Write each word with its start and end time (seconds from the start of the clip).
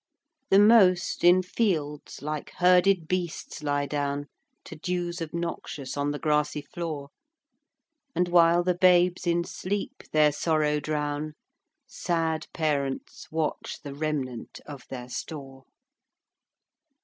The 0.49 0.57
most 0.57 1.23
in 1.23 1.43
fields 1.43 2.23
like 2.23 2.49
herded 2.57 3.07
beasts 3.07 3.61
lie 3.61 3.85
down, 3.85 4.25
To 4.63 4.75
dews 4.75 5.21
obnoxious 5.21 5.95
on 5.95 6.09
the 6.09 6.17
grassy 6.17 6.63
floor: 6.63 7.09
And 8.15 8.27
while 8.27 8.63
the 8.63 8.73
babes 8.73 9.27
in 9.27 9.43
sleep 9.43 10.01
their 10.11 10.31
sorrow 10.31 10.79
drown, 10.79 11.35
Sad 11.85 12.47
parents 12.51 13.27
watch 13.31 13.77
the 13.83 13.93
remnant 13.93 14.59
of 14.65 14.87
their 14.89 15.07
store. 15.07 15.65